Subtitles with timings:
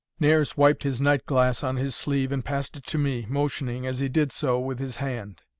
[0.19, 3.99] Nares wiped his night glass on his sleeve and passed it to me, motioning, as
[3.99, 5.43] he did so, with his hand.